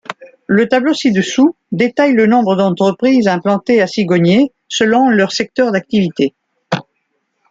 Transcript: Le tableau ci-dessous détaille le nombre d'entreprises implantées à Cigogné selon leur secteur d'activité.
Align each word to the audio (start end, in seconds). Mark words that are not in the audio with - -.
Le 0.47 0.67
tableau 0.67 0.95
ci-dessous 0.95 1.55
détaille 1.71 2.13
le 2.13 2.25
nombre 2.25 2.55
d'entreprises 2.55 3.27
implantées 3.27 3.83
à 3.83 3.85
Cigogné 3.85 4.51
selon 4.67 5.11
leur 5.11 5.31
secteur 5.31 5.71
d'activité. 5.71 6.33